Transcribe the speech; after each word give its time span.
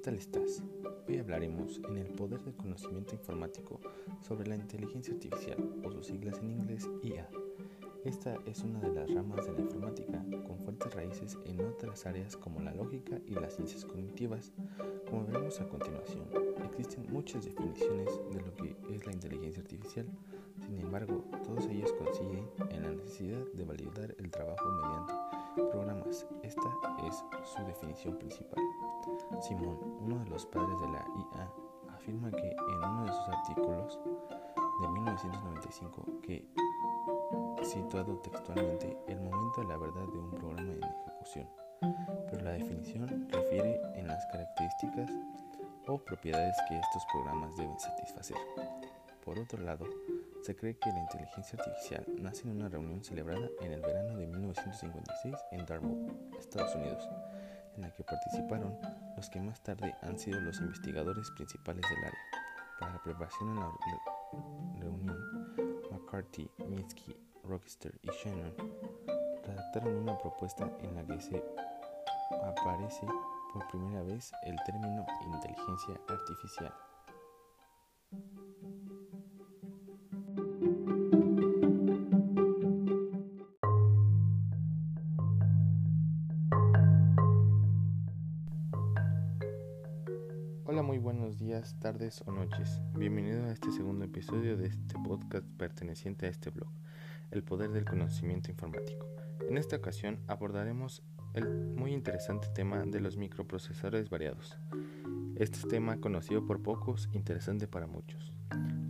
tal 0.00 0.14
estás? 0.14 0.62
Hoy 1.06 1.18
hablaremos 1.18 1.78
en 1.90 1.98
el 1.98 2.06
poder 2.06 2.40
del 2.42 2.54
conocimiento 2.54 3.14
informático 3.14 3.80
sobre 4.22 4.48
la 4.48 4.56
inteligencia 4.56 5.12
artificial 5.12 5.58
o 5.84 5.92
sus 5.92 6.06
siglas 6.06 6.38
en 6.38 6.52
inglés 6.52 6.88
IA. 7.02 7.28
Esta 8.06 8.38
es 8.46 8.62
una 8.62 8.80
de 8.80 8.94
las 8.94 9.12
ramas 9.12 9.44
de 9.44 9.52
la 9.52 9.60
informática 9.60 10.24
con 10.46 10.58
fuertes 10.58 10.94
raíces 10.94 11.36
en 11.44 11.60
otras 11.60 12.06
áreas 12.06 12.34
como 12.34 12.60
la 12.60 12.72
lógica 12.72 13.20
y 13.26 13.34
las 13.34 13.56
ciencias 13.56 13.84
cognitivas. 13.84 14.52
Como 15.10 15.26
veremos 15.26 15.60
a 15.60 15.68
continuación, 15.68 16.24
existen 16.64 17.04
muchas 17.10 17.44
definiciones 17.44 18.08
de 18.32 18.40
lo 18.40 18.54
que 18.54 18.74
es 18.94 19.04
la 19.04 19.12
inteligencia 19.12 19.60
artificial, 19.60 20.06
sin 20.66 20.78
embargo, 20.78 21.24
todos 21.44 21.66
ellos 21.66 21.92
coinciden 21.94 22.48
en 22.70 22.82
la 22.82 22.90
necesidad 22.90 23.44
de 23.54 23.64
validar 23.64 24.14
el 24.18 24.30
trabajo 24.30 24.69
programas. 26.10 26.26
Esta 26.42 27.06
es 27.06 27.24
su 27.44 27.64
definición 27.64 28.18
principal. 28.18 28.62
Simón, 29.40 29.78
uno 30.00 30.18
de 30.24 30.30
los 30.30 30.46
padres 30.46 30.80
de 30.80 30.88
la 30.88 31.04
IA, 31.16 31.50
afirma 31.94 32.30
que 32.30 32.48
en 32.48 32.76
uno 32.76 33.04
de 33.04 33.12
sus 33.12 33.28
artículos 33.28 34.00
de 34.80 34.88
1995 34.88 36.04
que, 36.22 36.48
situado 37.62 38.18
textualmente, 38.18 38.96
el 39.08 39.20
momento 39.20 39.60
de 39.60 39.68
la 39.68 39.76
verdad 39.76 40.06
de 40.12 40.18
un 40.18 40.30
programa 40.30 40.72
en 40.72 40.82
ejecución, 40.82 41.48
pero 42.30 42.44
la 42.44 42.52
definición 42.52 43.28
refiere 43.30 43.80
en 43.94 44.06
las 44.06 44.24
características 44.26 45.10
o 45.86 45.98
propiedades 45.98 46.56
que 46.68 46.76
estos 46.78 47.02
programas 47.12 47.56
deben 47.56 47.78
satisfacer. 47.78 48.36
Por 49.24 49.38
otro 49.38 49.62
lado, 49.62 49.86
se 50.42 50.56
cree 50.56 50.78
que 50.78 50.90
la 50.90 51.00
inteligencia 51.00 51.58
artificial 51.58 52.06
nace 52.18 52.42
en 52.42 52.56
una 52.56 52.68
reunión 52.68 53.04
celebrada 53.04 53.48
en 53.60 53.72
el 53.72 53.80
verano 53.80 54.16
de 54.16 54.26
1956 54.26 55.34
en 55.52 55.66
Dartmouth, 55.66 56.10
Estados 56.38 56.74
Unidos, 56.74 57.08
en 57.76 57.82
la 57.82 57.92
que 57.92 58.02
participaron 58.04 58.78
los 59.16 59.28
que 59.28 59.40
más 59.40 59.62
tarde 59.62 59.94
han 60.02 60.18
sido 60.18 60.40
los 60.40 60.58
investigadores 60.60 61.30
principales 61.32 61.84
del 61.88 62.04
área. 62.04 62.20
Para 62.78 62.92
la 62.94 63.02
preparación 63.02 63.50
en 63.50 63.60
la 63.60 63.72
reunión, 64.80 65.18
McCarthy, 65.90 66.50
Minsky, 66.68 67.14
Rochester 67.44 67.92
y 68.02 68.08
Shannon 68.08 68.54
redactaron 69.44 69.94
una 69.96 70.16
propuesta 70.18 70.70
en 70.82 70.94
la 70.94 71.04
que 71.06 71.20
se 71.20 71.44
aparece 72.42 73.06
por 73.52 73.66
primera 73.68 74.02
vez 74.02 74.32
el 74.44 74.56
término 74.64 75.04
inteligencia 75.26 76.00
artificial. 76.08 76.72
Hola, 90.72 90.82
muy 90.82 90.98
buenos 90.98 91.36
días, 91.36 91.74
tardes 91.80 92.22
o 92.26 92.30
noches. 92.30 92.80
Bienvenido 92.96 93.44
a 93.44 93.50
este 93.50 93.72
segundo 93.72 94.04
episodio 94.04 94.56
de 94.56 94.68
este 94.68 94.94
podcast 95.04 95.44
perteneciente 95.58 96.26
a 96.26 96.28
este 96.28 96.50
blog, 96.50 96.70
El 97.32 97.42
Poder 97.42 97.72
del 97.72 97.84
Conocimiento 97.84 98.52
Informático. 98.52 99.04
En 99.48 99.58
esta 99.58 99.74
ocasión 99.74 100.20
abordaremos 100.28 101.02
el 101.34 101.48
muy 101.74 101.92
interesante 101.92 102.46
tema 102.54 102.84
de 102.86 103.00
los 103.00 103.16
microprocesadores 103.16 104.10
variados. 104.10 104.56
Este 105.36 105.66
tema 105.68 105.98
conocido 105.98 106.46
por 106.46 106.62
pocos, 106.62 107.08
interesante 107.12 107.66
para 107.66 107.86
muchos. 107.86 108.32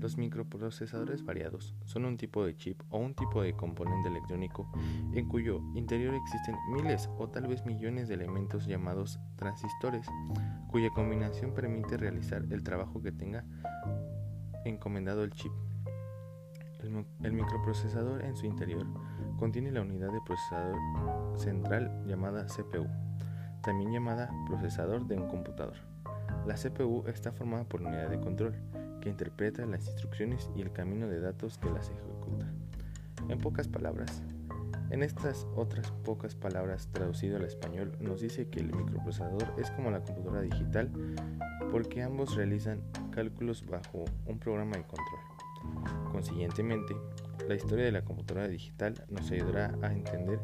Los 0.00 0.16
microprocesadores 0.16 1.24
variados 1.24 1.74
son 1.84 2.06
un 2.06 2.16
tipo 2.16 2.44
de 2.44 2.56
chip 2.56 2.80
o 2.88 2.98
un 2.98 3.14
tipo 3.14 3.42
de 3.42 3.52
componente 3.52 4.08
electrónico 4.08 4.72
en 5.12 5.28
cuyo 5.28 5.60
interior 5.74 6.14
existen 6.14 6.56
miles 6.72 7.10
o 7.18 7.28
tal 7.28 7.46
vez 7.46 7.66
millones 7.66 8.08
de 8.08 8.14
elementos 8.14 8.66
llamados 8.66 9.20
transistores, 9.36 10.06
cuya 10.68 10.88
combinación 10.90 11.52
permite 11.52 11.98
realizar 11.98 12.46
el 12.50 12.62
trabajo 12.62 13.02
que 13.02 13.12
tenga 13.12 13.44
encomendado 14.64 15.22
el 15.22 15.32
chip. 15.32 15.52
El, 17.22 17.32
microprocesador 17.32 18.24
en 18.24 18.34
su 18.36 18.46
interior 18.46 18.86
contiene 19.38 19.70
la 19.70 19.82
unidad 19.82 20.10
de 20.10 20.20
procesador 20.24 20.78
central 21.38 22.04
llamada 22.06 22.46
CPU, 22.46 22.86
también 23.62 23.92
llamada 23.92 24.30
procesador 24.46 25.06
de 25.06 25.16
un 25.16 25.28
computador. 25.28 25.89
La 26.46 26.54
CPU 26.54 27.04
está 27.06 27.32
formada 27.32 27.64
por 27.64 27.82
unidad 27.82 28.10
de 28.10 28.20
control, 28.20 28.54
que 29.00 29.08
interpreta 29.08 29.64
las 29.66 29.86
instrucciones 29.86 30.50
y 30.56 30.62
el 30.62 30.72
camino 30.72 31.08
de 31.08 31.20
datos 31.20 31.58
que 31.58 31.70
las 31.70 31.90
ejecuta. 31.90 32.46
En 33.28 33.38
pocas 33.38 33.68
palabras, 33.68 34.22
en 34.90 35.04
estas 35.04 35.46
otras 35.54 35.92
pocas 36.04 36.34
palabras 36.34 36.88
traducido 36.92 37.36
al 37.36 37.44
español 37.44 37.96
nos 38.00 38.20
dice 38.20 38.48
que 38.48 38.58
el 38.58 38.74
microprocesador 38.74 39.54
es 39.56 39.70
como 39.70 39.90
la 39.90 40.02
computadora 40.02 40.42
digital 40.42 40.90
porque 41.70 42.02
ambos 42.02 42.34
realizan 42.34 42.80
cálculos 43.12 43.64
bajo 43.64 44.04
un 44.26 44.38
programa 44.40 44.76
de 44.76 44.82
control. 44.82 46.10
Consiguientemente, 46.10 46.96
la 47.46 47.54
historia 47.54 47.84
de 47.84 47.92
la 47.92 48.04
computadora 48.04 48.48
digital 48.48 49.04
nos 49.08 49.30
ayudará 49.30 49.78
a 49.80 49.92
entender 49.92 50.40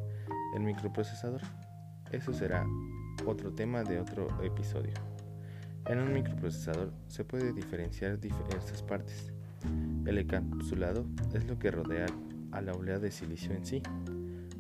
el 0.55 0.63
microprocesador. 0.63 1.41
Eso 2.13 2.33
será 2.33 2.65
otro 3.27 3.53
tema 3.53 3.83
de 3.83 3.99
otro 3.99 4.29
episodio. 4.45 4.95
En 5.89 6.01
un 6.01 6.13
microprocesador 6.13 6.93
se 7.07 7.25
puede 7.25 7.53
diferenciar 7.53 8.19
diversas 8.19 8.83
partes. 8.83 9.33
El 10.05 10.19
encapsulado 10.19 11.07
es 11.33 11.47
lo 11.47 11.59
que 11.59 11.71
rodea 11.71 12.07
a 12.51 12.61
la 12.61 12.73
oleada 12.73 12.99
de 12.99 13.13
silicio 13.13 13.53
en 13.53 13.65
sí, 13.65 13.83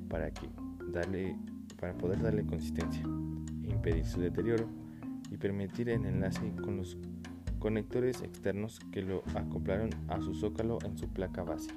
para, 0.08 0.30
que 0.30 0.48
darle, 0.92 1.36
para 1.80 1.94
poder 1.94 2.22
darle 2.22 2.46
consistencia, 2.46 3.02
impedir 3.02 4.06
su 4.06 4.20
deterioro 4.20 4.68
y 5.30 5.36
permitir 5.36 5.88
el 5.88 6.06
enlace 6.06 6.52
con 6.62 6.76
los 6.76 6.96
conectores 7.58 8.22
externos 8.22 8.78
que 8.92 9.02
lo 9.02 9.24
acoplaron 9.34 9.90
a 10.06 10.20
su 10.20 10.32
zócalo 10.32 10.78
en 10.84 10.96
su 10.96 11.08
placa 11.08 11.42
base. 11.42 11.70